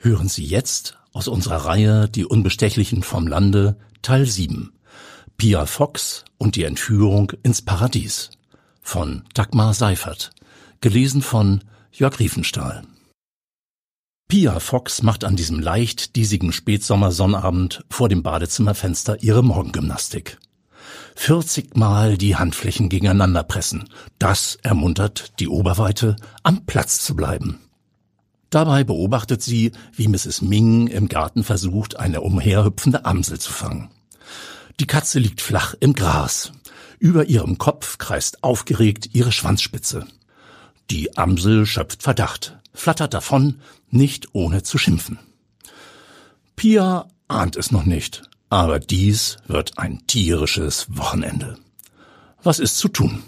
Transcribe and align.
Hören 0.00 0.28
Sie 0.28 0.44
jetzt 0.44 0.96
aus 1.12 1.26
unserer 1.26 1.64
Reihe 1.64 2.08
Die 2.08 2.24
Unbestechlichen 2.24 3.02
vom 3.02 3.26
Lande 3.26 3.76
Teil 4.00 4.26
7 4.26 4.72
Pia 5.36 5.66
Fox 5.66 6.24
und 6.38 6.54
die 6.54 6.62
Entführung 6.62 7.32
ins 7.42 7.62
Paradies 7.62 8.30
von 8.80 9.24
Dagmar 9.34 9.74
Seifert, 9.74 10.30
gelesen 10.80 11.20
von 11.20 11.64
Jörg 11.90 12.20
Riefenstahl. 12.20 12.84
Pia 14.28 14.60
Fox 14.60 15.02
macht 15.02 15.24
an 15.24 15.34
diesem 15.34 15.58
leicht 15.58 16.14
diesigen 16.14 16.52
Spätsommersonnabend 16.52 17.84
vor 17.90 18.08
dem 18.08 18.22
Badezimmerfenster 18.22 19.20
ihre 19.24 19.42
Morgengymnastik. 19.42 20.38
40 21.16 21.76
Mal 21.76 22.16
die 22.16 22.36
Handflächen 22.36 22.88
gegeneinander 22.88 23.42
pressen. 23.42 23.88
Das 24.20 24.58
ermuntert 24.62 25.40
die 25.40 25.48
Oberweite, 25.48 26.14
am 26.44 26.66
Platz 26.66 27.00
zu 27.04 27.16
bleiben. 27.16 27.58
Dabei 28.50 28.82
beobachtet 28.84 29.42
sie, 29.42 29.72
wie 29.92 30.08
Mrs. 30.08 30.42
Ming 30.42 30.86
im 30.86 31.08
Garten 31.08 31.44
versucht, 31.44 31.96
eine 31.96 32.22
umherhüpfende 32.22 33.04
Amsel 33.04 33.38
zu 33.38 33.52
fangen. 33.52 33.90
Die 34.80 34.86
Katze 34.86 35.18
liegt 35.18 35.40
flach 35.40 35.74
im 35.80 35.92
Gras. 35.92 36.52
Über 36.98 37.26
ihrem 37.26 37.58
Kopf 37.58 37.98
kreist 37.98 38.42
aufgeregt 38.42 39.10
ihre 39.12 39.32
Schwanzspitze. 39.32 40.06
Die 40.90 41.16
Amsel 41.18 41.66
schöpft 41.66 42.02
Verdacht, 42.02 42.58
flattert 42.72 43.12
davon, 43.12 43.60
nicht 43.90 44.28
ohne 44.32 44.62
zu 44.62 44.78
schimpfen. 44.78 45.18
Pia 46.56 47.06
ahnt 47.28 47.56
es 47.56 47.70
noch 47.70 47.84
nicht, 47.84 48.22
aber 48.48 48.78
dies 48.78 49.36
wird 49.46 49.78
ein 49.78 50.06
tierisches 50.06 50.86
Wochenende. 50.88 51.58
Was 52.42 52.58
ist 52.58 52.78
zu 52.78 52.88
tun? 52.88 53.22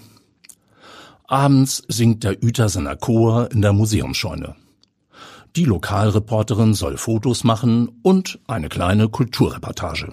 Abends 1.27 1.83
singt 1.89 2.25
der 2.25 2.42
Uetersener 2.42 2.97
Chor 2.97 3.50
in 3.52 3.62
der 3.62 3.73
Museumsscheune. 3.73 4.56
Die 5.57 5.65
Lokalreporterin 5.65 6.75
soll 6.75 6.97
Fotos 6.97 7.43
machen 7.43 7.91
und 8.03 8.39
eine 8.47 8.69
kleine 8.69 9.09
Kulturreportage. 9.09 10.12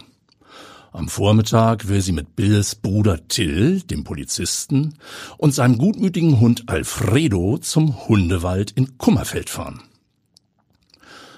Am 0.92 1.10
Vormittag 1.10 1.90
will 1.90 2.02
sie 2.02 2.12
mit 2.12 2.36
Bills 2.36 2.74
Bruder 2.74 3.28
Till, 3.28 3.82
dem 3.82 4.04
Polizisten, 4.04 4.96
und 5.38 5.54
seinem 5.54 5.78
gutmütigen 5.78 6.40
Hund 6.40 6.64
Alfredo 6.70 7.60
zum 7.60 8.08
Hundewald 8.08 8.72
in 8.72 8.98
Kummerfeld 8.98 9.52
fahren. 9.52 9.84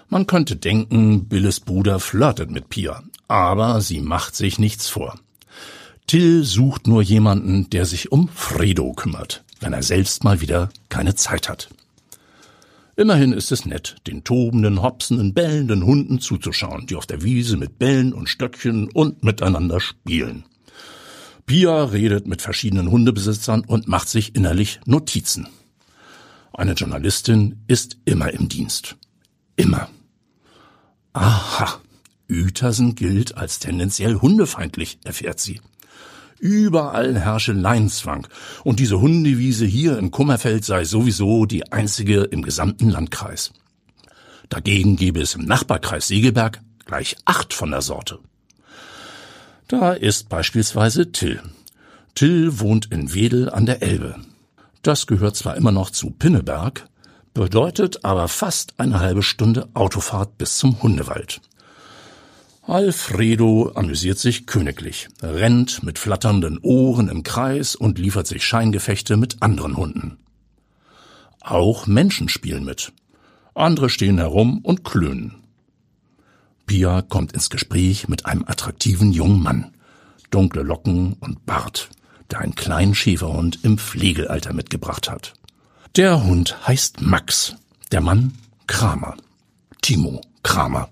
Man 0.07 0.27
könnte 0.27 0.55
denken, 0.55 1.27
Billes 1.27 1.59
Bruder 1.59 1.99
flirtet 1.99 2.51
mit 2.51 2.69
Pia, 2.69 3.03
aber 3.27 3.81
sie 3.81 3.99
macht 3.99 4.33
sich 4.33 4.59
nichts 4.59 4.87
vor. 4.87 5.19
Till 6.07 6.45
sucht 6.45 6.87
nur 6.87 7.01
jemanden, 7.01 7.69
der 7.69 7.85
sich 7.85 8.13
um 8.13 8.29
Fredo 8.29 8.93
kümmert, 8.93 9.43
wenn 9.59 9.73
er 9.73 9.83
selbst 9.83 10.23
mal 10.23 10.39
wieder 10.39 10.69
keine 10.87 11.15
Zeit 11.15 11.49
hat. 11.49 11.69
Immerhin 12.99 13.31
ist 13.31 13.53
es 13.53 13.65
nett, 13.65 13.95
den 14.07 14.25
tobenden, 14.25 14.81
hopsenden, 14.81 15.33
bellenden 15.33 15.85
Hunden 15.85 16.19
zuzuschauen, 16.19 16.85
die 16.85 16.97
auf 16.97 17.05
der 17.05 17.23
Wiese 17.23 17.55
mit 17.55 17.79
Bällen 17.79 18.11
und 18.11 18.27
Stöckchen 18.27 18.89
und 18.91 19.23
miteinander 19.23 19.79
spielen. 19.79 20.43
Pia 21.45 21.85
redet 21.85 22.27
mit 22.27 22.41
verschiedenen 22.41 22.91
Hundebesitzern 22.91 23.61
und 23.61 23.87
macht 23.87 24.09
sich 24.09 24.35
innerlich 24.35 24.81
Notizen. 24.85 25.47
Eine 26.51 26.73
Journalistin 26.73 27.63
ist 27.67 27.95
immer 28.03 28.33
im 28.33 28.49
Dienst. 28.49 28.97
Immer. 29.55 29.89
Aha, 31.13 31.79
Uetersen 32.29 32.95
gilt 32.95 33.37
als 33.37 33.59
tendenziell 33.59 34.15
hundefeindlich, 34.15 34.99
erfährt 35.05 35.39
sie. 35.39 35.61
Überall 36.39 37.19
herrsche 37.19 37.51
Leinzwang, 37.51 38.27
und 38.63 38.79
diese 38.79 39.01
Hundewiese 39.01 39.65
hier 39.65 39.97
in 39.97 40.09
Kummerfeld 40.09 40.63
sei 40.63 40.85
sowieso 40.85 41.45
die 41.45 41.71
einzige 41.71 42.23
im 42.23 42.41
gesamten 42.41 42.89
Landkreis. 42.89 43.51
Dagegen 44.47 44.95
gebe 44.95 45.21
es 45.21 45.35
im 45.35 45.45
Nachbarkreis 45.45 46.07
Segelberg 46.07 46.61
gleich 46.85 47.17
acht 47.25 47.53
von 47.53 47.71
der 47.71 47.81
Sorte. 47.81 48.19
Da 49.67 49.93
ist 49.93 50.29
beispielsweise 50.29 51.11
Till. 51.11 51.41
Till 52.15 52.59
wohnt 52.59 52.91
in 52.91 53.13
Wedel 53.13 53.49
an 53.49 53.65
der 53.65 53.83
Elbe. 53.83 54.15
Das 54.81 55.07
gehört 55.07 55.35
zwar 55.35 55.57
immer 55.57 55.71
noch 55.71 55.91
zu 55.91 56.09
Pinneberg, 56.09 56.87
bedeutet 57.33 58.03
aber 58.05 58.27
fast 58.27 58.79
eine 58.79 58.99
halbe 58.99 59.23
Stunde 59.23 59.69
Autofahrt 59.73 60.37
bis 60.37 60.57
zum 60.57 60.81
Hundewald. 60.81 61.41
Alfredo 62.69 63.71
amüsiert 63.73 64.19
sich 64.19 64.45
königlich, 64.45 65.07
rennt 65.23 65.81
mit 65.81 65.97
flatternden 65.97 66.59
Ohren 66.59 67.09
im 67.09 67.23
Kreis 67.23 67.75
und 67.75 67.97
liefert 67.97 68.27
sich 68.27 68.45
Scheingefechte 68.45 69.17
mit 69.17 69.41
anderen 69.41 69.75
Hunden. 69.75 70.19
Auch 71.41 71.87
Menschen 71.87 72.29
spielen 72.29 72.63
mit. 72.63 72.93
Andere 73.55 73.89
stehen 73.89 74.19
herum 74.19 74.59
und 74.59 74.83
klönen. 74.83 75.35
Pia 76.67 77.01
kommt 77.01 77.31
ins 77.31 77.49
Gespräch 77.49 78.07
mit 78.07 78.27
einem 78.27 78.45
attraktiven 78.45 79.13
jungen 79.13 79.41
Mann. 79.41 79.71
Dunkle 80.29 80.61
Locken 80.61 81.13
und 81.13 81.47
Bart, 81.47 81.89
der 82.29 82.41
einen 82.41 82.53
kleinen 82.53 82.93
Schäferhund 82.93 83.63
im 83.63 83.79
Pflegealter 83.79 84.53
mitgebracht 84.53 85.09
hat. 85.09 85.33
Der 85.95 86.23
Hund 86.23 86.55
heißt 86.67 87.01
Max, 87.01 87.55
der 87.91 88.01
Mann 88.01 88.33
Kramer. 88.67 89.17
Timo 89.81 90.21
Kramer 90.43 90.87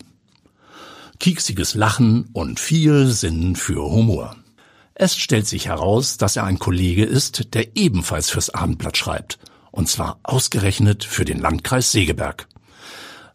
kieksiges 1.20 1.74
Lachen 1.74 2.30
und 2.34 2.60
viel 2.60 3.08
Sinn 3.08 3.56
für 3.56 3.82
Humor. 3.84 4.36
Es 4.94 5.16
stellt 5.16 5.48
sich 5.48 5.68
heraus, 5.68 6.18
dass 6.18 6.36
er 6.36 6.44
ein 6.46 6.60
Kollege 6.60 7.04
ist, 7.04 7.54
der 7.54 7.76
ebenfalls 7.76 8.30
fürs 8.30 8.50
Abendblatt 8.50 8.98
schreibt, 8.98 9.38
und 9.72 9.88
zwar 9.88 10.20
ausgerechnet 10.24 11.04
für 11.04 11.26
den 11.26 11.40
Landkreis 11.40 11.92
Segeberg. 11.92 12.48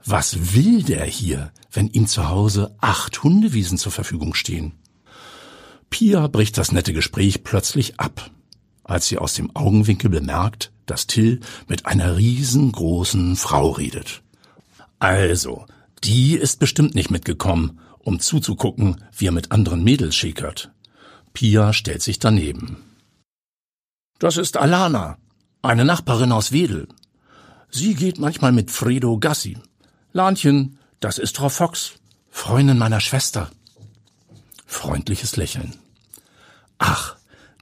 Was 0.05 0.55
will 0.55 0.83
der 0.83 1.05
hier, 1.05 1.53
wenn 1.71 1.87
ihm 1.89 2.09
zu 2.09 2.29
Hause 2.29 2.75
acht 2.81 3.23
Hundewiesen 3.23 3.79
zur 3.79 3.93
Verfügung 3.93 4.35
stehen? 4.35 4.73
Pia 5.91 6.27
bricht 6.27 6.59
das 6.59 6.73
nette 6.73 6.93
Gespräch 6.93 7.45
plötzlich 7.45 8.01
ab, 8.01 8.31
als 8.83 9.07
sie 9.07 9.19
aus 9.19 9.35
dem 9.35 9.55
Augenwinkel 9.55 10.11
bemerkt, 10.11 10.73
dass 10.87 11.07
Till 11.07 11.41
mit 11.69 11.87
einer 11.87 12.17
riesengroßen 12.17 13.37
Frau 13.37 13.71
redet. 13.71 14.23
Also, 14.99 15.67
die 16.05 16.35
ist 16.35 16.59
bestimmt 16.59 16.95
nicht 16.95 17.11
mitgekommen, 17.11 17.79
um 17.99 18.21
zuzugucken, 18.21 19.05
wie 19.17 19.29
er 19.29 19.33
mit 19.33 19.53
anderen 19.53 19.85
Mädels 19.85 20.17
schäkert. 20.17 20.73
Pia 21.33 21.73
stellt 21.73 22.03
sich 22.03 22.19
daneben. 22.19 22.79
Das 24.19 24.37
ist 24.37 24.57
Alana, 24.57 25.19
eine 25.63 25.85
Nachbarin 25.85 26.33
aus 26.33 26.53
Wedel. 26.53 26.89
Sie 27.71 27.95
geht 27.95 28.19
manchmal 28.19 28.53
mit 28.53 28.71
Fredo 28.71 29.19
Gassi. 29.19 29.57
Lahnchen, 30.13 30.79
das 31.01 31.19
ist 31.19 31.37
Frau 31.37 31.49
Fox, 31.49 31.95
Freundin 32.31 32.79
meiner 32.79 33.01
Schwester. 33.01 33.51
Freundliches 34.67 35.37
Lächeln. 35.37 35.75
Ach, 36.79 37.17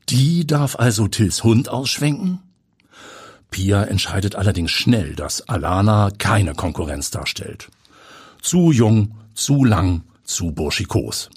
die 0.08 0.46
darf 0.46 0.76
also 0.76 1.08
Tills 1.08 1.44
Hund 1.44 1.68
ausschwenken? 1.68 2.40
Pia 3.50 3.82
entscheidet 3.82 4.36
allerdings 4.36 4.70
schnell, 4.70 5.14
dass 5.14 5.48
Alana 5.48 6.10
keine 6.18 6.54
Konkurrenz 6.54 7.10
darstellt. 7.10 7.68
Zu 8.42 8.72
jung, 8.72 9.16
zu 9.34 9.64
lang, 9.64 10.02
zu 10.24 10.52
burschikos. 10.52 11.30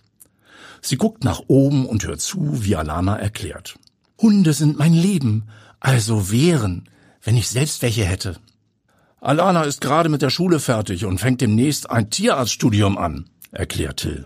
Sie 0.82 0.98
guckt 0.98 1.24
nach 1.24 1.42
oben 1.48 1.86
und 1.86 2.04
hört 2.06 2.22
zu, 2.22 2.64
wie 2.64 2.76
Alana 2.76 3.18
erklärt. 3.18 3.78
Hunde 4.22 4.54
sind 4.54 4.78
mein 4.78 4.94
Leben, 4.94 5.46
also 5.80 6.32
wären, 6.32 6.90
wenn 7.22 7.38
ich 7.38 7.50
selbst 7.50 7.82
welche 7.82 8.04
hätte. 8.04 8.38
Alana 9.22 9.64
ist 9.64 9.80
gerade 9.80 10.10
mit 10.10 10.22
der 10.22 10.30
Schule 10.30 10.60
fertig 10.60 11.06
und 11.06 11.20
fängt 11.20 11.40
demnächst 11.40 11.90
ein 11.90 12.10
Tierarztstudium 12.10 12.98
an, 12.98 13.30
erklärt 13.52 13.98
Till. 13.98 14.26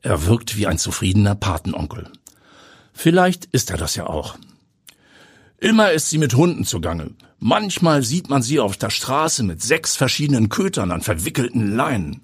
Er 0.00 0.24
wirkt 0.24 0.56
wie 0.56 0.66
ein 0.66 0.78
zufriedener 0.78 1.34
Patenonkel. 1.34 2.10
Vielleicht 2.92 3.44
ist 3.46 3.70
er 3.70 3.76
das 3.76 3.94
ja 3.94 4.06
auch. 4.06 4.38
Immer 5.58 5.92
ist 5.92 6.10
sie 6.10 6.18
mit 6.18 6.34
Hunden 6.34 6.64
zugange. 6.64 7.12
Manchmal 7.38 8.02
sieht 8.02 8.28
man 8.28 8.42
sie 8.42 8.60
auf 8.60 8.76
der 8.76 8.90
Straße 8.90 9.42
mit 9.42 9.62
sechs 9.62 9.96
verschiedenen 9.96 10.48
Kötern 10.48 10.90
an 10.90 11.00
verwickelten 11.00 11.74
Leinen. 11.74 12.22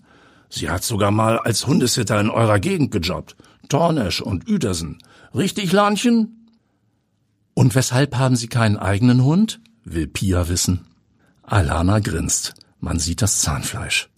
Sie 0.49 0.69
hat 0.69 0.85
sogar 0.85 1.11
mal 1.11 1.39
als 1.39 1.67
Hundesitter 1.67 2.21
in 2.21 2.29
eurer 2.29 2.59
Gegend 2.59 2.91
gejobbt. 2.91 3.37
Tornesch 3.69 4.21
und 4.21 4.51
Uedersen. 4.51 4.99
Richtig, 5.35 5.73
Lahnchen? 5.73 6.49
Und 7.55 7.75
weshalb 7.75 8.17
haben 8.17 8.37
Sie 8.37 8.49
keinen 8.49 8.77
eigenen 8.77 9.25
Hund? 9.25 9.61
will 9.85 10.07
Pia 10.07 10.49
wissen. 10.49 10.87
Alana 11.43 12.01
grinst. 12.01 12.55
Man 12.81 12.99
sieht 12.99 13.23
das 13.23 13.41
Zahnfleisch. 13.41 14.09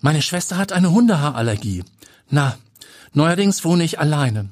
Meine 0.00 0.22
Schwester 0.22 0.56
hat 0.56 0.72
eine 0.72 0.90
Hundehaarallergie. 0.90 1.84
Na, 2.30 2.56
neuerdings 3.12 3.64
wohne 3.64 3.84
ich 3.84 3.98
alleine. 3.98 4.50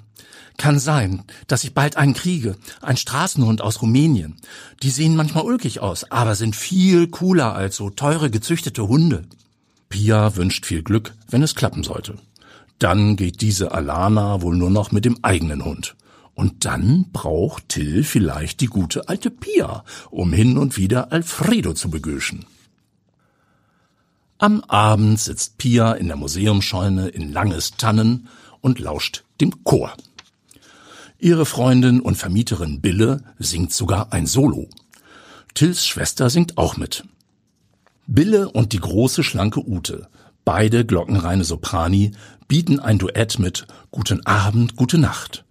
Kann 0.57 0.79
sein, 0.79 1.25
dass 1.49 1.65
ich 1.65 1.75
bald 1.75 1.97
einen 1.97 2.15
kriege. 2.15 2.57
Ein 2.81 2.97
Straßenhund 2.97 3.61
aus 3.61 3.83
Rumänien. 3.83 4.37
Die 4.83 4.91
sehen 4.91 5.17
manchmal 5.17 5.45
ulkig 5.45 5.81
aus, 5.81 6.11
aber 6.11 6.35
sind 6.35 6.55
viel 6.55 7.09
cooler 7.09 7.55
als 7.55 7.77
so 7.77 7.91
teure 7.91 8.31
gezüchtete 8.31 8.87
Hunde. 8.87 9.25
Pia 9.89 10.37
wünscht 10.37 10.67
viel 10.67 10.83
Glück, 10.83 11.15
wenn 11.29 11.43
es 11.43 11.55
klappen 11.55 11.83
sollte. 11.83 12.17
Dann 12.79 13.17
geht 13.17 13.41
diese 13.41 13.73
Alana 13.73 14.43
wohl 14.43 14.57
nur 14.57 14.71
noch 14.71 14.93
mit 14.93 15.05
dem 15.05 15.19
eigenen 15.23 15.65
Hund. 15.65 15.97
Und 16.35 16.65
dann 16.65 17.07
braucht 17.13 17.69
Till 17.69 18.03
vielleicht 18.03 18.61
die 18.61 18.67
gute 18.67 19.09
alte 19.09 19.31
Pia, 19.31 19.85
um 20.11 20.33
hin 20.33 20.59
und 20.59 20.77
wieder 20.77 21.13
Alfredo 21.13 21.75
zu 21.75 21.91
begöschen. 21.91 22.45
Am 24.39 24.63
Abend 24.63 25.21
sitzt 25.21 25.59
Pia 25.59 25.93
in 25.93 26.09
der 26.09 26.17
Museumscheune 26.17 27.09
in 27.09 27.33
Langes 27.33 27.77
Tannen 27.77 28.29
und 28.61 28.81
lauscht 28.81 29.25
dem 29.41 29.63
Chor. 29.63 29.95
Ihre 31.25 31.47
Freundin 31.47 32.01
und 32.01 32.17
Vermieterin 32.17 32.83
Bille 32.83 33.23
singt 33.39 33.73
sogar 33.73 34.13
ein 34.13 34.27
Solo. 34.27 34.69
Tills 35.55 35.87
Schwester 35.87 36.29
singt 36.29 36.59
auch 36.59 36.77
mit. 36.77 37.05
Bille 38.07 38.51
und 38.51 38.75
die 38.75 38.79
große 38.79 39.23
schlanke 39.23 39.67
Ute, 39.67 40.09
beide 40.45 40.85
glockenreine 40.85 41.45
Soprani, 41.45 42.11
bieten 42.47 42.79
ein 42.79 42.99
Duett 42.99 43.39
mit 43.39 43.67
Guten 43.91 44.27
Abend, 44.27 44.77
gute 44.77 44.99
Nacht. 44.99 45.47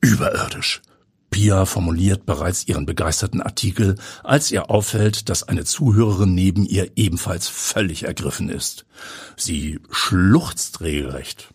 Überirdisch. 0.00 0.82
Pia 1.30 1.64
formuliert 1.64 2.26
bereits 2.26 2.66
ihren 2.66 2.84
begeisterten 2.84 3.40
Artikel, 3.40 3.94
als 4.24 4.50
ihr 4.50 4.68
auffällt, 4.68 5.28
dass 5.28 5.44
eine 5.44 5.64
Zuhörerin 5.64 6.34
neben 6.34 6.66
ihr 6.66 6.90
ebenfalls 6.96 7.46
völlig 7.46 8.02
ergriffen 8.02 8.48
ist. 8.48 8.84
Sie 9.36 9.78
schluchzt 9.92 10.80
regelrecht. 10.80 11.53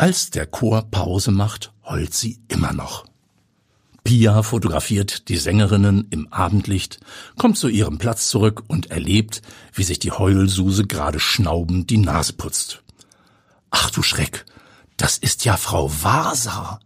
Als 0.00 0.30
der 0.30 0.46
Chor 0.46 0.90
Pause 0.90 1.30
macht, 1.30 1.74
heult 1.84 2.14
sie 2.14 2.40
immer 2.48 2.72
noch. 2.72 3.04
Pia 4.02 4.42
fotografiert 4.42 5.28
die 5.28 5.36
Sängerinnen 5.36 6.06
im 6.08 6.32
Abendlicht, 6.32 7.00
kommt 7.36 7.58
zu 7.58 7.68
ihrem 7.68 7.98
Platz 7.98 8.30
zurück 8.30 8.64
und 8.66 8.90
erlebt, 8.90 9.42
wie 9.74 9.82
sich 9.82 9.98
die 9.98 10.10
Heulsuse 10.10 10.86
gerade 10.86 11.20
schnaubend 11.20 11.90
die 11.90 11.98
Nase 11.98 12.32
putzt. 12.32 12.82
Ach 13.70 13.90
du 13.90 14.02
Schreck, 14.02 14.46
das 14.96 15.18
ist 15.18 15.44
ja 15.44 15.58
Frau 15.58 15.92
Vasa. 15.92 16.80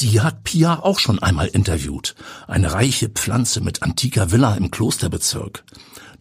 Die 0.00 0.20
hat 0.20 0.44
Pia 0.44 0.80
auch 0.80 0.98
schon 0.98 1.20
einmal 1.20 1.46
interviewt. 1.46 2.14
Eine 2.46 2.74
reiche 2.74 3.08
Pflanze 3.08 3.62
mit 3.62 3.82
antiker 3.82 4.32
Villa 4.32 4.54
im 4.54 4.70
Klosterbezirk. 4.70 5.64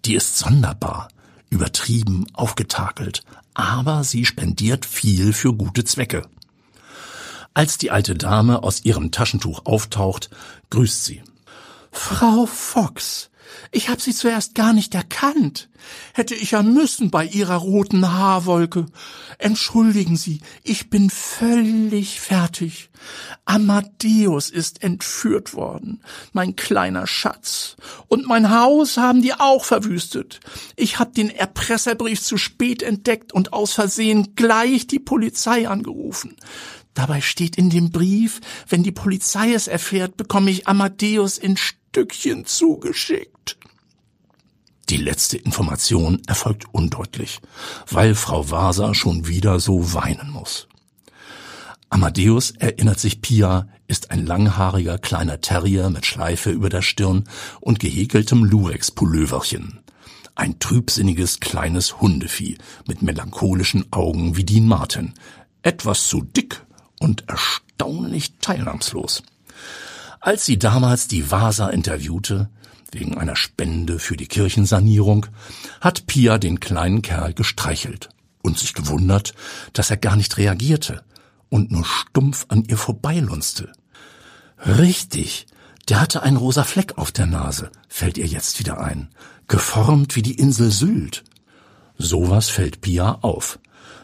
Die 0.05 0.15
ist 0.15 0.37
sonderbar, 0.37 1.09
übertrieben, 1.49 2.27
aufgetakelt, 2.31 3.25
aber 3.53 4.03
sie 4.03 4.25
spendiert 4.25 4.85
viel 4.85 5.33
für 5.33 5.53
gute 5.53 5.83
Zwecke. 5.83 6.23
Als 7.53 7.77
die 7.77 7.91
alte 7.91 8.15
Dame 8.15 8.63
aus 8.63 8.83
ihrem 8.83 9.11
Taschentuch 9.11 9.65
auftaucht, 9.65 10.29
grüßt 10.71 11.05
sie. 11.05 11.21
Frau 11.91 12.47
Fox, 12.47 13.29
ich 13.71 13.89
hab 13.89 14.01
Sie 14.01 14.13
zuerst 14.13 14.55
gar 14.55 14.73
nicht 14.73 14.93
erkannt. 14.95 15.69
Hätte 16.13 16.35
ich 16.35 16.51
ja 16.51 16.63
müssen 16.63 17.11
bei 17.11 17.25
Ihrer 17.25 17.55
roten 17.55 18.11
Haarwolke. 18.11 18.85
Entschuldigen 19.37 20.15
Sie, 20.15 20.41
ich 20.63 20.89
bin 20.89 21.09
völlig 21.09 22.21
fertig. 22.21 22.89
Amadeus 23.45 24.49
ist 24.49 24.83
entführt 24.83 25.53
worden, 25.53 26.01
mein 26.31 26.55
kleiner 26.55 27.07
Schatz. 27.07 27.75
Und 28.07 28.27
mein 28.27 28.49
Haus 28.49 28.97
haben 28.97 29.21
die 29.21 29.33
auch 29.33 29.65
verwüstet. 29.65 30.39
Ich 30.75 30.99
hab 30.99 31.13
den 31.13 31.29
Erpresserbrief 31.29 32.21
zu 32.21 32.37
spät 32.37 32.81
entdeckt 32.81 33.33
und 33.33 33.53
aus 33.53 33.73
Versehen 33.73 34.35
gleich 34.35 34.87
die 34.87 34.99
Polizei 34.99 35.67
angerufen. 35.67 36.35
Dabei 36.93 37.21
steht 37.21 37.57
in 37.57 37.69
dem 37.69 37.89
Brief, 37.89 38.39
wenn 38.69 38.83
die 38.83 38.91
Polizei 38.91 39.53
es 39.53 39.67
erfährt, 39.67 40.15
bekomme 40.15 40.51
ich 40.51 40.67
Amadeus 40.67 41.37
in 41.37 41.57
Stückchen 41.93 42.43
zugeschickt. 42.47 43.55
Die 44.89 44.97
letzte 44.97 45.37
Information 45.37 46.23
erfolgt 46.25 46.65
undeutlich, 46.73 47.39
weil 47.87 48.15
Frau 48.15 48.49
Waser 48.49 48.95
schon 48.95 49.27
wieder 49.27 49.59
so 49.59 49.93
weinen 49.93 50.31
muss. 50.31 50.67
Amadeus, 51.91 52.49
erinnert 52.49 52.99
sich 52.99 53.21
Pia, 53.21 53.67
ist 53.85 54.09
ein 54.09 54.25
langhaariger 54.25 54.97
kleiner 54.97 55.39
Terrier 55.39 55.91
mit 55.91 56.07
Schleife 56.07 56.49
über 56.49 56.69
der 56.69 56.81
Stirn 56.81 57.25
und 57.61 57.79
gehäkeltem 57.79 58.43
Lurex-Pulloverchen. 58.43 59.81
Ein 60.33 60.57
trübsinniges 60.57 61.41
kleines 61.41 62.01
Hundevieh 62.01 62.57
mit 62.87 63.03
melancholischen 63.03 63.85
Augen 63.91 64.35
wie 64.35 64.43
Dean 64.43 64.65
Martin. 64.65 65.13
Etwas 65.61 66.07
zu 66.07 66.23
dick 66.23 66.65
und 66.99 67.29
erstaunlich 67.29 68.39
teilnahmslos. 68.39 69.21
Als 70.23 70.45
sie 70.45 70.57
damals 70.57 71.09
die 71.09 71.31
Vasa 71.31 71.67
interviewte, 71.67 72.49
wegen 72.93 73.17
einer 73.17 73.35
Spende 73.35 73.99
für 73.99 74.15
die 74.15 74.27
Kirchensanierung, 74.27 75.25
hat 75.81 76.07
Pia 76.07 76.37
den 76.37 76.61
kleinen 76.61 77.01
Kerl 77.01 77.33
gestreichelt 77.33 78.07
und 78.41 78.57
sich 78.57 78.73
gewundert, 78.73 79.33
dass 79.73 79.91
er 79.91 79.97
gar 79.97 80.15
nicht 80.15 80.37
reagierte 80.37 81.03
und 81.49 81.71
nur 81.71 81.83
stumpf 81.83 82.45
an 82.47 82.63
ihr 82.63 82.77
vorbeilunzte. 82.77 83.73
Richtig, 84.65 85.45
der 85.89 85.99
hatte 85.99 86.23
einen 86.23 86.37
rosa 86.37 86.63
Fleck 86.63 86.97
auf 86.97 87.11
der 87.11 87.25
Nase, 87.25 87.69
fällt 87.89 88.17
ihr 88.17 88.25
jetzt 88.25 88.59
wieder 88.59 88.79
ein, 88.79 89.09
geformt 89.49 90.15
wie 90.15 90.21
die 90.21 90.39
Insel 90.39 90.71
Sylt. 90.71 91.25
Sowas 91.97 92.47
fällt 92.47 92.79
Pia 92.79 93.17
auf. 93.23 93.59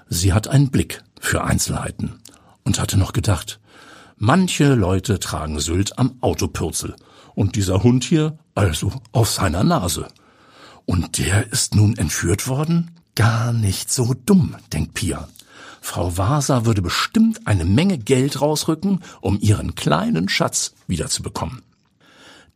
Sie 0.10 0.34
hat 0.34 0.50
einen 0.50 0.70
Blick 0.70 1.02
für 1.22 1.46
Einzelheiten 1.46 2.20
und 2.66 2.78
hatte 2.78 2.98
noch 2.98 3.14
gedacht, 3.14 3.62
manche 4.20 4.76
Leute 4.76 5.20
tragen 5.20 5.60
Sylt 5.60 5.98
am 5.98 6.18
Autopürzel 6.22 6.96
und 7.34 7.56
dieser 7.56 7.82
Hund 7.84 8.04
hier 8.04 8.38
also 8.54 8.92
auf 9.12 9.30
seiner 9.30 9.64
Nase. 9.64 10.08
Und 10.86 11.18
der 11.18 11.52
ist 11.52 11.76
nun 11.76 11.98
entführt 11.98 12.48
worden? 12.48 12.92
Gar 13.16 13.54
nicht 13.54 13.92
so 13.92 14.14
dumm, 14.14 14.56
denkt 14.72 14.94
Pia. 14.94 15.28
Frau 15.82 16.18
Vasa 16.18 16.66
würde 16.66 16.82
bestimmt 16.82 17.48
eine 17.48 17.66
Menge 17.66 17.98
Geld 17.98 18.42
rausrücken, 18.42 19.00
um 19.22 19.40
ihren 19.40 19.76
kleinen 19.76 20.30
Schatz 20.30 20.74
wiederzubekommen. 20.88 21.62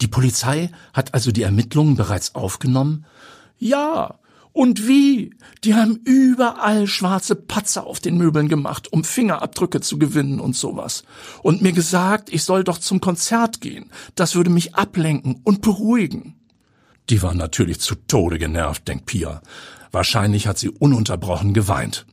Die 0.01 0.07
Polizei 0.07 0.69
hat 0.93 1.13
also 1.13 1.31
die 1.31 1.43
Ermittlungen 1.43 1.95
bereits 1.95 2.35
aufgenommen? 2.35 3.05
Ja, 3.57 4.15
und 4.53 4.87
wie? 4.87 5.31
Die 5.63 5.73
haben 5.73 5.99
überall 6.05 6.85
schwarze 6.85 7.35
Patzer 7.35 7.87
auf 7.87 7.99
den 7.99 8.17
Möbeln 8.17 8.47
gemacht, 8.47 8.93
um 8.93 9.03
Fingerabdrücke 9.03 9.81
zu 9.81 9.97
gewinnen 9.97 10.39
und 10.39 10.55
sowas. 10.55 11.03
Und 11.41 11.63
mir 11.63 11.73
gesagt, 11.73 12.31
ich 12.31 12.43
soll 12.43 12.63
doch 12.63 12.77
zum 12.77 13.01
Konzert 13.01 13.61
gehen. 13.61 13.89
Das 14.13 14.35
würde 14.35 14.51
mich 14.51 14.75
ablenken 14.75 15.41
und 15.43 15.61
beruhigen. 15.61 16.35
Die 17.09 17.23
war 17.23 17.33
natürlich 17.33 17.79
zu 17.79 17.95
Tode 17.95 18.37
genervt, 18.37 18.87
denkt 18.87 19.07
Pia. 19.07 19.41
Wahrscheinlich 19.91 20.47
hat 20.47 20.59
sie 20.59 20.69
ununterbrochen 20.69 21.53
geweint. 21.53 22.05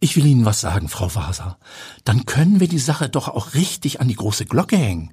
Ich 0.00 0.16
will 0.16 0.26
Ihnen 0.26 0.44
was 0.44 0.60
sagen, 0.60 0.88
Frau 0.88 1.12
Waser. 1.16 1.58
Dann 2.04 2.24
können 2.24 2.60
wir 2.60 2.68
die 2.68 2.78
Sache 2.78 3.08
doch 3.08 3.26
auch 3.26 3.54
richtig 3.54 4.00
an 4.00 4.06
die 4.06 4.14
große 4.14 4.46
Glocke 4.46 4.76
hängen. 4.76 5.10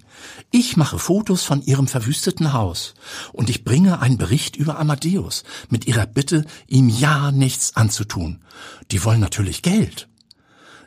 Ich 0.52 0.78
mache 0.78 1.00
Fotos 1.00 1.42
von 1.42 1.64
Ihrem 1.64 1.88
verwüsteten 1.88 2.54
Haus 2.54 2.94
und 3.34 3.50
ich 3.50 3.64
bringe 3.64 4.00
einen 4.00 4.20
Bericht 4.20 4.56
über 4.56 4.78
Amadeus 4.78 5.44
mit 5.70 5.88
Ihrer 5.88 6.06
Bitte, 6.06 6.46
ihm 6.68 6.88
ja 6.88 7.32
nichts 7.32 7.76
anzutun. 7.76 8.44
Die 8.92 9.04
wollen 9.04 9.20
natürlich 9.20 9.64
Geld. 9.64 10.08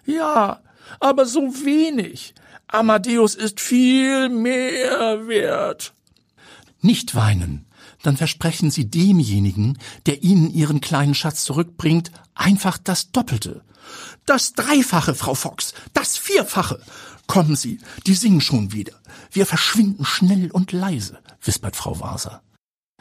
Ja, 0.07 0.61
aber 1.01 1.27
so 1.27 1.41
wenig. 1.41 2.35
Amadeus 2.69 3.35
ist 3.35 3.61
viel 3.61 4.29
mehr 4.29 5.27
wert. 5.27 5.93
Nicht 6.81 7.17
weinen. 7.17 7.67
Dann 8.05 8.17
versprechen 8.17 8.71
Sie 8.71 8.89
demjenigen, 8.89 9.77
der 10.07 10.23
Ihnen 10.23 10.53
Ihren 10.53 10.81
kleinen 10.81 11.15
Schatz 11.15 11.43
zurückbringt, 11.43 12.13
einfach 12.35 12.79
das 12.79 13.11
Doppelte. 13.11 13.63
Das 14.27 14.53
Dreifache, 14.53 15.15
Frau 15.15 15.35
Fox, 15.35 15.75
das 15.93 16.17
Vierfache. 16.17 16.81
Kommen 17.27 17.57
Sie, 17.57 17.81
die 18.07 18.15
singen 18.15 18.41
schon 18.41 18.73
wieder. 18.73 18.95
Wir 19.31 19.47
verschwinden 19.47 20.05
schnell 20.05 20.51
und 20.51 20.73
leise, 20.73 21.19
wispert 21.43 21.77
Frau 21.77 22.01
Waser. 22.01 22.43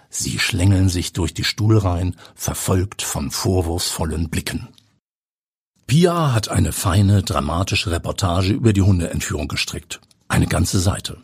Sie 0.10 0.40
schlängeln 0.40 0.90
sich 0.90 1.14
durch 1.14 1.34
die 1.34 1.44
Stuhlreihen, 1.44 2.16
verfolgt 2.36 3.02
von 3.02 3.32
vorwurfsvollen 3.32 4.30
Blicken. 4.30 4.70
Pia 5.86 6.34
hat 6.34 6.50
eine 6.50 6.74
feine, 6.74 7.24
dramatische 7.24 7.92
Reportage 7.92 8.52
über 8.52 8.74
die 8.74 8.82
Hundeentführung 8.82 9.48
gestrickt. 9.48 10.02
Eine 10.28 10.48
ganze 10.48 10.80
Seite. 10.80 11.18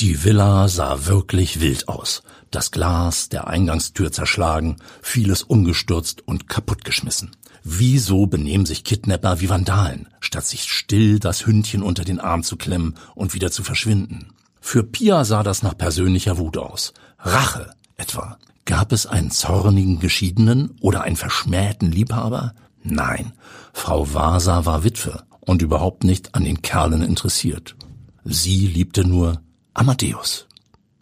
Die 0.00 0.24
Villa 0.24 0.66
sah 0.68 1.04
wirklich 1.04 1.60
wild 1.60 1.88
aus. 1.88 2.22
Das 2.50 2.70
Glas 2.70 3.28
der 3.28 3.48
Eingangstür 3.48 4.10
zerschlagen, 4.10 4.76
vieles 5.02 5.42
umgestürzt 5.42 6.26
und 6.26 6.48
kaputtgeschmissen. 6.48 7.36
Wieso 7.64 8.26
benehmen 8.26 8.64
sich 8.64 8.82
Kidnapper 8.82 9.42
wie 9.42 9.50
Vandalen, 9.50 10.08
statt 10.20 10.46
sich 10.46 10.62
still 10.62 11.18
das 11.18 11.44
Hündchen 11.44 11.82
unter 11.82 12.02
den 12.02 12.18
Arm 12.18 12.42
zu 12.42 12.56
klemmen 12.56 12.94
und 13.14 13.34
wieder 13.34 13.50
zu 13.50 13.62
verschwinden? 13.62 14.28
Für 14.62 14.84
Pia 14.84 15.22
sah 15.26 15.42
das 15.42 15.62
nach 15.62 15.76
persönlicher 15.76 16.38
Wut 16.38 16.56
aus. 16.56 16.94
Rache 17.18 17.70
etwa. 17.98 18.38
Gab 18.64 18.92
es 18.92 19.04
einen 19.04 19.30
zornigen 19.30 20.00
Geschiedenen 20.00 20.70
oder 20.80 21.02
einen 21.02 21.16
verschmähten 21.16 21.92
Liebhaber? 21.92 22.54
Nein, 22.82 23.32
Frau 23.74 24.14
Vasa 24.14 24.64
war 24.64 24.82
Witwe 24.82 25.24
und 25.40 25.60
überhaupt 25.60 26.04
nicht 26.04 26.34
an 26.34 26.44
den 26.44 26.62
Kerlen 26.62 27.02
interessiert. 27.02 27.76
Sie 28.24 28.66
liebte 28.66 29.04
nur 29.04 29.42
Amadeus. 29.74 30.46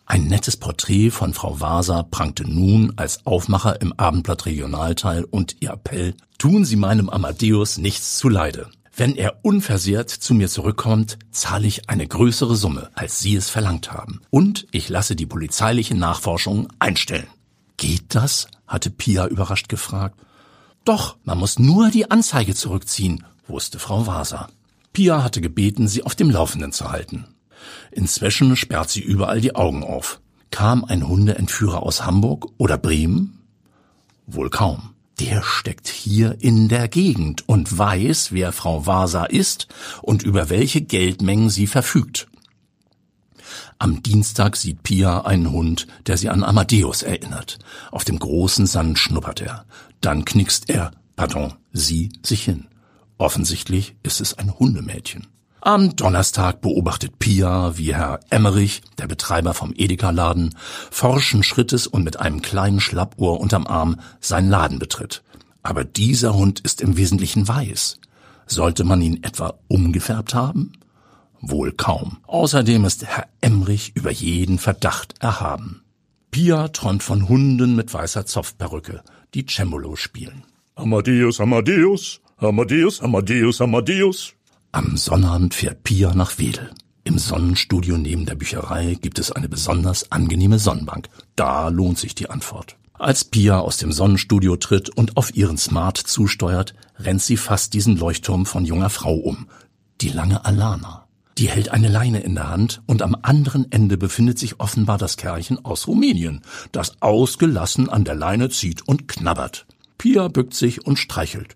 Ein 0.04 0.24
nettes 0.24 0.56
Porträt 0.56 1.10
von 1.10 1.34
Frau 1.34 1.60
Vasa 1.60 2.02
prangte 2.02 2.44
nun 2.48 2.92
als 2.96 3.26
Aufmacher 3.26 3.80
im 3.80 3.92
Abendblatt 3.94 4.46
Regionalteil 4.46 5.24
und 5.24 5.56
ihr 5.60 5.70
Appell, 5.70 6.14
tun 6.38 6.64
Sie 6.64 6.76
meinem 6.76 7.08
Amadeus 7.08 7.78
nichts 7.78 8.18
zuleide. 8.18 8.70
Wenn 8.94 9.16
er 9.16 9.38
unversehrt 9.42 10.10
zu 10.10 10.34
mir 10.34 10.48
zurückkommt, 10.48 11.18
zahle 11.30 11.66
ich 11.66 11.88
eine 11.88 12.06
größere 12.06 12.56
Summe, 12.56 12.90
als 12.94 13.20
Sie 13.20 13.36
es 13.36 13.48
verlangt 13.48 13.92
haben. 13.92 14.20
Und 14.30 14.66
ich 14.70 14.88
lasse 14.88 15.14
die 15.14 15.26
polizeiliche 15.26 15.94
Nachforschung 15.94 16.68
einstellen. 16.78 17.28
Geht 17.76 18.14
das? 18.14 18.48
hatte 18.66 18.90
Pia 18.90 19.26
überrascht 19.26 19.68
gefragt. 19.68 20.18
Doch, 20.84 21.16
man 21.24 21.38
muss 21.38 21.58
nur 21.58 21.90
die 21.90 22.10
Anzeige 22.10 22.54
zurückziehen, 22.54 23.24
wusste 23.46 23.78
Frau 23.78 24.06
Waser. 24.06 24.48
Pia 24.92 25.22
hatte 25.22 25.40
gebeten, 25.40 25.86
sie 25.86 26.02
auf 26.02 26.14
dem 26.14 26.30
Laufenden 26.30 26.72
zu 26.72 26.90
halten. 26.90 27.26
Inzwischen 27.90 28.56
sperrt 28.56 28.90
sie 28.90 29.02
überall 29.02 29.40
die 29.40 29.54
Augen 29.54 29.84
auf. 29.84 30.20
Kam 30.50 30.84
ein 30.84 31.06
Hundeentführer 31.06 31.82
aus 31.82 32.04
Hamburg 32.04 32.48
oder 32.56 32.78
Bremen? 32.78 33.40
Wohl 34.26 34.50
kaum. 34.50 34.94
Der 35.20 35.42
steckt 35.42 35.88
hier 35.88 36.36
in 36.40 36.68
der 36.68 36.86
Gegend 36.86 37.48
und 37.48 37.76
weiß, 37.76 38.30
wer 38.30 38.52
Frau 38.52 38.86
Vasa 38.86 39.24
ist 39.24 39.66
und 40.00 40.22
über 40.22 40.48
welche 40.48 40.80
Geldmengen 40.80 41.50
sie 41.50 41.66
verfügt. 41.66 42.28
Am 43.80 44.02
Dienstag 44.02 44.56
sieht 44.56 44.82
Pia 44.82 45.22
einen 45.22 45.50
Hund, 45.50 45.86
der 46.06 46.16
sie 46.16 46.28
an 46.28 46.44
Amadeus 46.44 47.02
erinnert. 47.02 47.58
Auf 47.90 48.04
dem 48.04 48.18
großen 48.18 48.66
Sand 48.66 48.98
schnuppert 48.98 49.40
er. 49.40 49.64
Dann 50.00 50.24
knickst 50.24 50.68
er, 50.68 50.92
pardon, 51.16 51.54
sie 51.72 52.10
sich 52.24 52.44
hin. 52.44 52.68
Offensichtlich 53.18 53.96
ist 54.02 54.20
es 54.20 54.34
ein 54.34 54.56
Hundemädchen. 54.58 55.26
Am 55.68 55.96
Donnerstag 55.96 56.62
beobachtet 56.62 57.18
Pia, 57.18 57.76
wie 57.76 57.94
Herr 57.94 58.20
Emmerich, 58.30 58.80
der 58.96 59.06
Betreiber 59.06 59.52
vom 59.52 59.74
Edeka-Laden, 59.76 60.54
forschen 60.90 61.42
Schrittes 61.42 61.86
und 61.86 62.04
mit 62.04 62.18
einem 62.18 62.40
kleinen 62.40 62.80
Schlappohr 62.80 63.38
unterm 63.38 63.66
Arm 63.66 64.00
seinen 64.18 64.48
Laden 64.48 64.78
betritt. 64.78 65.22
Aber 65.62 65.84
dieser 65.84 66.32
Hund 66.32 66.60
ist 66.60 66.80
im 66.80 66.96
Wesentlichen 66.96 67.46
weiß. 67.46 67.98
Sollte 68.46 68.84
man 68.84 69.02
ihn 69.02 69.22
etwa 69.22 69.58
umgefärbt 69.68 70.32
haben? 70.32 70.72
Wohl 71.42 71.72
kaum. 71.72 72.16
Außerdem 72.26 72.86
ist 72.86 73.04
Herr 73.04 73.26
Emmerich 73.42 73.92
über 73.94 74.10
jeden 74.10 74.58
Verdacht 74.58 75.16
erhaben. 75.20 75.82
Pia 76.30 76.68
träumt 76.68 77.02
von 77.02 77.28
Hunden 77.28 77.76
mit 77.76 77.92
weißer 77.92 78.24
Zopfperücke, 78.24 79.02
die 79.34 79.44
Cembalo 79.44 79.96
spielen. 79.96 80.44
Amadeus, 80.76 81.42
Amadeus, 81.42 82.22
Amadeus, 82.38 83.02
Amadeus, 83.02 83.60
Amadeus. 83.60 84.32
Am 84.70 84.98
Sonnabend 84.98 85.54
fährt 85.54 85.82
Pia 85.82 86.14
nach 86.14 86.38
Wedel. 86.38 86.70
Im 87.02 87.18
Sonnenstudio 87.18 87.96
neben 87.96 88.26
der 88.26 88.34
Bücherei 88.34 88.98
gibt 89.00 89.18
es 89.18 89.32
eine 89.32 89.48
besonders 89.48 90.12
angenehme 90.12 90.58
Sonnenbank. 90.58 91.08
Da 91.36 91.68
lohnt 91.68 91.96
sich 91.98 92.14
die 92.14 92.28
Antwort. 92.28 92.76
Als 92.92 93.24
Pia 93.24 93.60
aus 93.60 93.78
dem 93.78 93.92
Sonnenstudio 93.92 94.56
tritt 94.56 94.90
und 94.90 95.16
auf 95.16 95.34
ihren 95.34 95.56
Smart 95.56 95.96
zusteuert, 95.96 96.74
rennt 96.98 97.22
sie 97.22 97.38
fast 97.38 97.72
diesen 97.72 97.96
Leuchtturm 97.96 98.44
von 98.44 98.66
junger 98.66 98.90
Frau 98.90 99.14
um. 99.14 99.48
Die 100.02 100.10
lange 100.10 100.44
Alana. 100.44 101.06
Die 101.38 101.48
hält 101.48 101.70
eine 101.70 101.88
Leine 101.88 102.20
in 102.20 102.34
der 102.34 102.50
Hand 102.50 102.82
und 102.86 103.00
am 103.00 103.16
anderen 103.22 103.72
Ende 103.72 103.96
befindet 103.96 104.38
sich 104.38 104.60
offenbar 104.60 104.98
das 104.98 105.16
Kerlchen 105.16 105.64
aus 105.64 105.86
Rumänien, 105.86 106.42
das 106.72 107.00
ausgelassen 107.00 107.88
an 107.88 108.04
der 108.04 108.16
Leine 108.16 108.50
zieht 108.50 108.86
und 108.86 109.08
knabbert. 109.08 109.64
Pia 109.98 110.28
bückt 110.28 110.54
sich 110.54 110.86
und 110.86 110.98
streichelt. 110.98 111.54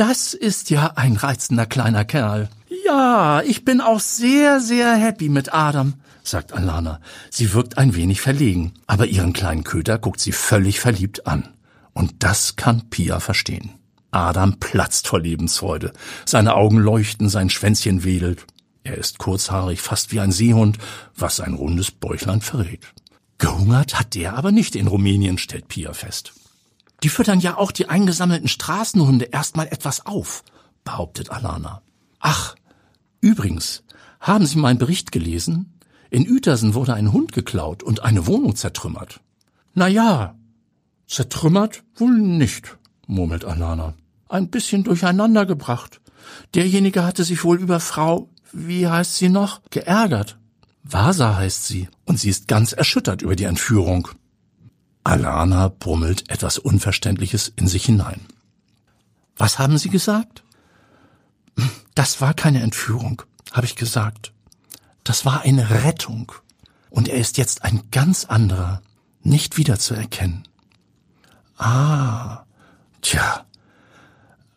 Das 0.00 0.32
ist 0.32 0.70
ja 0.70 0.92
ein 0.96 1.16
reizender 1.16 1.66
kleiner 1.66 2.06
Kerl. 2.06 2.48
Ja, 2.86 3.42
ich 3.42 3.66
bin 3.66 3.82
auch 3.82 4.00
sehr, 4.00 4.58
sehr 4.58 4.94
happy 4.94 5.28
mit 5.28 5.52
Adam, 5.52 5.92
sagt 6.22 6.54
Alana. 6.54 7.02
Sie 7.28 7.52
wirkt 7.52 7.76
ein 7.76 7.94
wenig 7.94 8.22
verlegen, 8.22 8.72
aber 8.86 9.04
ihren 9.04 9.34
kleinen 9.34 9.62
Köter 9.62 9.98
guckt 9.98 10.18
sie 10.18 10.32
völlig 10.32 10.80
verliebt 10.80 11.26
an. 11.26 11.50
Und 11.92 12.22
das 12.22 12.56
kann 12.56 12.88
Pia 12.88 13.20
verstehen. 13.20 13.72
Adam 14.10 14.58
platzt 14.58 15.06
vor 15.06 15.20
Lebensfreude. 15.20 15.92
Seine 16.24 16.54
Augen 16.54 16.78
leuchten, 16.78 17.28
sein 17.28 17.50
Schwänzchen 17.50 18.02
wedelt. 18.02 18.46
Er 18.84 18.96
ist 18.96 19.18
kurzhaarig, 19.18 19.82
fast 19.82 20.12
wie 20.12 20.20
ein 20.20 20.32
Seehund, 20.32 20.78
was 21.14 21.36
sein 21.36 21.52
rundes 21.52 21.90
Bäuchlein 21.90 22.40
verrät. 22.40 22.86
Gehungert 23.36 24.00
hat 24.00 24.14
der 24.14 24.38
aber 24.38 24.50
nicht 24.50 24.76
in 24.76 24.86
Rumänien, 24.86 25.36
stellt 25.36 25.68
Pia 25.68 25.92
fest. 25.92 26.32
Die 27.02 27.08
füttern 27.08 27.40
ja 27.40 27.56
auch 27.56 27.72
die 27.72 27.88
eingesammelten 27.88 28.48
Straßenhunde 28.48 29.26
erstmal 29.26 29.68
etwas 29.68 30.06
auf, 30.06 30.44
behauptet 30.84 31.30
Alana. 31.30 31.82
Ach, 32.18 32.54
übrigens, 33.20 33.82
haben 34.20 34.46
Sie 34.46 34.58
meinen 34.58 34.78
Bericht 34.78 35.12
gelesen? 35.12 35.78
In 36.10 36.28
Uetersen 36.28 36.74
wurde 36.74 36.94
ein 36.94 37.12
Hund 37.12 37.32
geklaut 37.32 37.82
und 37.82 38.02
eine 38.02 38.26
Wohnung 38.26 38.56
zertrümmert. 38.56 39.20
Na 39.74 39.88
ja, 39.88 40.34
zertrümmert 41.06 41.84
wohl 41.94 42.18
nicht, 42.18 42.76
murmelt 43.06 43.44
Alana. 43.44 43.94
Ein 44.28 44.50
bisschen 44.50 44.84
durcheinander 44.84 45.46
gebracht. 45.46 46.00
Derjenige 46.54 47.04
hatte 47.04 47.24
sich 47.24 47.44
wohl 47.44 47.58
über 47.58 47.80
Frau, 47.80 48.28
wie 48.52 48.86
heißt 48.88 49.16
sie 49.16 49.28
noch, 49.28 49.62
geärgert. 49.70 50.38
Vasa 50.82 51.36
heißt 51.36 51.66
sie, 51.66 51.88
und 52.04 52.18
sie 52.18 52.30
ist 52.30 52.48
ganz 52.48 52.72
erschüttert 52.72 53.22
über 53.22 53.36
die 53.36 53.44
Entführung. 53.44 54.08
Alana 55.04 55.68
brummelt 55.68 56.30
etwas 56.30 56.58
Unverständliches 56.58 57.52
in 57.56 57.68
sich 57.68 57.84
hinein. 57.84 58.20
Was 59.36 59.58
haben 59.58 59.78
Sie 59.78 59.88
gesagt? 59.88 60.42
Das 61.94 62.20
war 62.20 62.34
keine 62.34 62.62
Entführung, 62.62 63.22
habe 63.52 63.66
ich 63.66 63.76
gesagt. 63.76 64.32
Das 65.04 65.24
war 65.24 65.42
eine 65.42 65.70
Rettung. 65.84 66.32
Und 66.90 67.08
er 67.08 67.18
ist 67.18 67.38
jetzt 67.38 67.64
ein 67.64 67.82
ganz 67.90 68.24
anderer, 68.24 68.82
nicht 69.22 69.56
wiederzuerkennen. 69.56 70.46
Ah, 71.56 72.44
tja. 73.00 73.46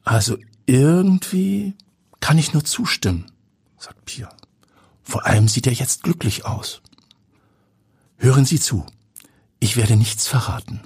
Also 0.03 0.37
irgendwie 0.65 1.75
kann 2.19 2.37
ich 2.37 2.53
nur 2.53 2.63
zustimmen, 2.63 3.31
sagt 3.77 4.05
Pia. 4.05 4.29
Vor 5.03 5.25
allem 5.25 5.47
sieht 5.47 5.67
er 5.67 5.73
jetzt 5.73 6.03
glücklich 6.03 6.45
aus. 6.45 6.81
Hören 8.17 8.45
Sie 8.45 8.59
zu. 8.59 8.85
Ich 9.63 9.77
werde 9.77 9.95
nichts 9.95 10.27
verraten. 10.27 10.81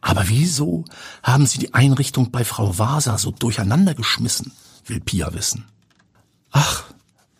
Aber 0.00 0.30
wieso 0.30 0.86
haben 1.22 1.44
Sie 1.44 1.58
die 1.58 1.74
Einrichtung 1.74 2.30
bei 2.30 2.46
Frau 2.46 2.78
Vasa 2.78 3.18
so 3.18 3.30
durcheinander 3.30 3.92
geschmissen, 3.92 4.52
will 4.86 5.00
Pia 5.00 5.34
wissen. 5.34 5.66
Ach, 6.50 6.84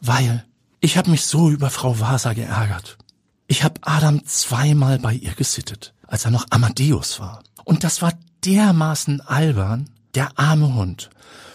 weil 0.02 0.45
ich 0.80 0.99
habe 0.99 1.11
mich 1.11 1.25
so 1.25 1.49
über 1.49 1.71
Frau 1.71 1.99
Vasa 1.99 2.35
geärgert. 2.35 2.99
Ich 3.47 3.64
habe 3.64 3.80
Adam 3.85 4.26
zweimal 4.26 4.99
bei 4.99 5.14
ihr 5.14 5.33
gesittet, 5.33 5.95
als 6.06 6.26
er 6.26 6.30
noch 6.30 6.45
Amadeus 6.50 7.21
war. 7.21 7.42
Und 7.64 7.83
das 7.83 8.02
war 8.02 8.12
dermaßen 8.45 9.23
albern, 9.23 9.88
der 10.14 10.38
arme 10.38 10.75
Hund. 10.75 11.09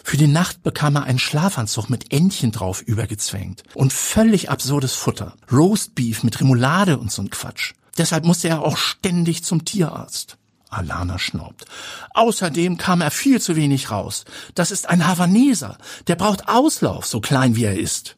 Für 0.04 0.18
die 0.18 0.26
Nacht 0.26 0.64
bekam 0.64 0.96
er 0.96 1.04
einen 1.04 1.20
Schlafanzug 1.20 1.92
mit 1.92 2.12
Entchen 2.12 2.52
drauf 2.52 2.82
übergezwängt 2.82 3.62
und 3.76 3.94
völlig 3.94 4.50
absurdes 4.50 4.96
Futter. 4.96 5.36
Roastbeef 5.52 6.24
mit 6.24 6.42
Remoulade 6.42 6.98
und 6.98 7.12
so'n 7.12 7.30
Quatsch. 7.30 7.76
Deshalb 7.98 8.26
musste 8.26 8.48
er 8.50 8.62
auch 8.62 8.78
ständig 8.78 9.44
zum 9.44 9.66
Tierarzt. 9.66 10.38
Alana 10.70 11.20
schnaubt. 11.20 11.66
Außerdem 12.14 12.78
kam 12.78 13.02
er 13.02 13.12
viel 13.12 13.42
zu 13.42 13.56
wenig 13.56 13.92
raus. 13.92 14.24
Das 14.56 14.72
ist 14.72 14.88
ein 14.88 15.06
Havaneser. 15.06 15.78
Der 16.08 16.16
braucht 16.16 16.48
Auslauf, 16.48 17.06
so 17.06 17.20
klein 17.20 17.56
wie 17.56 17.66
er 17.66 17.78
ist. 17.78 18.16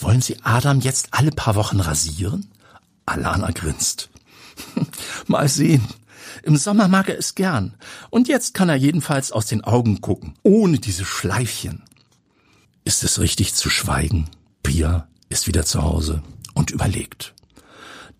Wollen 0.00 0.22
Sie 0.22 0.42
Adam 0.42 0.80
jetzt 0.80 1.08
alle 1.10 1.30
paar 1.30 1.54
Wochen 1.54 1.80
rasieren? 1.80 2.50
Alana 3.04 3.50
grinst. 3.50 4.08
Mal 5.26 5.48
sehen. 5.48 5.86
Im 6.42 6.56
Sommer 6.56 6.88
mag 6.88 7.08
er 7.08 7.18
es 7.18 7.34
gern. 7.34 7.74
Und 8.10 8.28
jetzt 8.28 8.54
kann 8.54 8.68
er 8.68 8.76
jedenfalls 8.76 9.30
aus 9.30 9.46
den 9.46 9.62
Augen 9.62 10.00
gucken, 10.00 10.34
ohne 10.42 10.78
diese 10.78 11.04
Schleifchen. 11.04 11.82
Ist 12.84 13.04
es 13.04 13.20
richtig 13.20 13.54
zu 13.54 13.70
schweigen? 13.70 14.28
Pia 14.62 15.06
ist 15.28 15.46
wieder 15.46 15.64
zu 15.64 15.82
Hause 15.82 16.22
und 16.54 16.70
überlegt. 16.70 17.34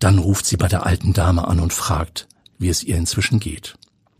Dann 0.03 0.19
ruft 0.19 0.45
sie 0.45 0.57
bei 0.57 0.67
der 0.67 0.85
alten 0.85 1.13
Dame 1.13 1.47
an 1.47 1.61
und 1.61 1.71
fragt, 1.71 2.27
wie 2.57 2.67
es 2.67 2.83
ihr 2.83 2.97
inzwischen 2.97 3.39
geht. 3.39 3.75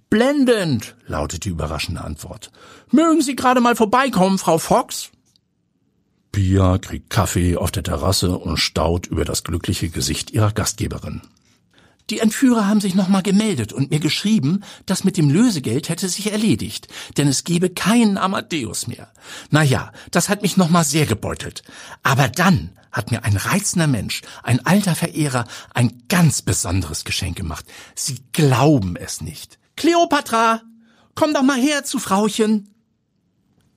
Blendend, 0.09 0.95
lautet 1.07 1.43
die 1.43 1.49
überraschende 1.49 2.01
Antwort. 2.01 2.51
Mögen 2.91 3.21
Sie 3.21 3.35
gerade 3.35 3.59
mal 3.59 3.75
vorbeikommen, 3.75 4.37
Frau 4.37 4.59
Fox? 4.59 5.11
Pia 6.31 6.77
kriegt 6.77 7.09
Kaffee 7.09 7.57
auf 7.57 7.69
der 7.69 7.83
Terrasse 7.83 8.37
und 8.37 8.55
staut 8.55 9.07
über 9.07 9.25
das 9.25 9.43
glückliche 9.43 9.89
Gesicht 9.89 10.31
ihrer 10.31 10.53
Gastgeberin. 10.53 11.21
Die 12.09 12.19
Entführer 12.19 12.67
haben 12.67 12.81
sich 12.81 12.95
nochmal 12.95 13.23
gemeldet 13.23 13.71
und 13.71 13.91
mir 13.91 13.99
geschrieben, 13.99 14.63
das 14.85 15.03
mit 15.03 15.15
dem 15.17 15.29
Lösegeld 15.29 15.89
hätte 15.89 16.09
sich 16.09 16.31
erledigt, 16.31 16.87
denn 17.17 17.27
es 17.27 17.43
gebe 17.43 17.69
keinen 17.69 18.17
Amadeus 18.17 18.87
mehr. 18.87 19.11
Na 19.51 19.63
ja, 19.63 19.91
das 20.11 20.27
hat 20.27 20.41
mich 20.41 20.57
nochmal 20.57 20.83
sehr 20.83 21.05
gebeutelt. 21.05 21.63
Aber 22.03 22.27
dann 22.27 22.71
hat 22.91 23.11
mir 23.11 23.23
ein 23.23 23.37
reizender 23.37 23.87
Mensch, 23.87 24.21
ein 24.43 24.65
alter 24.65 24.95
Verehrer, 24.95 25.45
ein 25.73 26.03
ganz 26.09 26.41
besonderes 26.41 27.05
Geschenk 27.05 27.37
gemacht. 27.37 27.65
Sie 27.95 28.19
glauben 28.33 28.95
es 28.95 29.21
nicht. 29.21 29.57
Kleopatra, 29.75 30.61
komm 31.15 31.33
doch 31.33 31.41
mal 31.41 31.59
her 31.59 31.83
zu 31.83 31.99
Frauchen. 31.99 32.69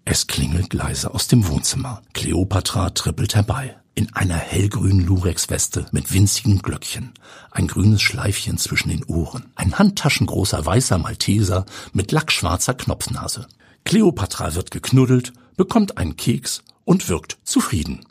Es 0.05 0.27
klingelt 0.27 0.75
leise 0.75 1.15
aus 1.15 1.29
dem 1.29 1.49
Wohnzimmer. 1.49 2.03
Kleopatra 2.13 2.91
trippelt 2.91 3.35
herbei. 3.35 3.77
In 3.99 4.13
einer 4.13 4.35
hellgrünen 4.35 5.07
Lurex-Weste 5.07 5.87
mit 5.91 6.13
winzigen 6.13 6.59
Glöckchen. 6.59 7.15
Ein 7.51 7.67
grünes 7.67 8.03
Schleifchen 8.03 8.59
zwischen 8.59 8.91
den 8.91 9.03
Ohren. 9.05 9.47
Ein 9.55 9.79
handtaschengroßer 9.79 10.67
weißer 10.67 10.99
Malteser 10.99 11.65
mit 11.95 12.13
lackschwarzer 12.13 12.75
Knopfnase. 12.75 13.49
Kleopatra 13.87 14.55
wird 14.55 14.71
geknuddelt, 14.71 15.33
bekommt 15.57 15.97
einen 15.97 16.15
Keks 16.15 16.63
und 16.85 17.09
wirkt 17.09 17.39
zufrieden. 17.43 18.05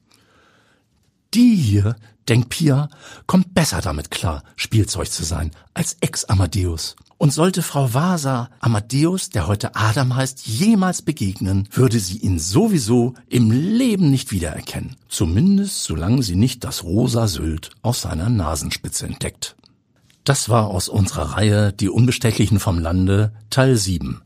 Die 1.36 1.56
hier, 1.56 1.96
denkt 2.28 2.50
Pia, 2.50 2.90
kommt 3.28 3.54
besser 3.54 3.82
damit 3.82 4.12
klar, 4.12 4.44
Spielzeug 4.56 5.12
zu 5.12 5.24
sein, 5.24 5.52
als 5.74 5.98
Ex-Amadeus. 6.02 6.96
Und 7.18 7.32
sollte 7.32 7.62
Frau 7.62 7.94
Vasa 7.94 8.50
Amadeus, 8.60 9.30
der 9.30 9.48
heute 9.48 9.76
Adam 9.76 10.16
heißt, 10.16 10.46
jemals 10.48 11.02
begegnen, 11.02 11.68
würde 11.72 12.00
sie 12.00 12.18
ihn 12.18 12.40
sowieso 12.40 13.14
im 13.30 13.52
Leben 13.52 14.12
nicht 14.12 14.32
wiedererkennen. 14.32 14.98
Zumindest 15.08 15.84
solange 15.84 16.24
sie 16.24 16.36
nicht 16.36 16.66
das 16.66 16.84
rosa 16.84 17.28
Sylt 17.28 17.70
auf 17.82 17.98
seiner 17.98 18.30
Nasenspitze 18.30 19.06
entdeckt. 19.06 19.56
Das 20.26 20.50
war 20.50 20.68
aus 20.68 20.90
unserer 20.90 21.38
Reihe 21.38 21.72
Die 21.72 21.90
Unbestechlichen 21.90 22.60
vom 22.60 22.80
Lande, 22.80 23.32
Teil 23.50 23.78
7. 23.78 24.22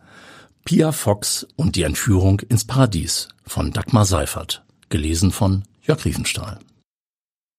Pia 0.65 0.91
Fox 0.91 1.46
und 1.56 1.75
die 1.75 1.84
Entführung 1.84 2.39
ins 2.39 2.63
Paradies 2.63 3.27
von 3.46 3.72
Dagmar 3.72 4.06
Seifert. 4.06 4.63
Gelesen 4.89 5.32
von 5.32 5.63
Jörg 5.82 6.06
Riefenstahl. 6.06 6.60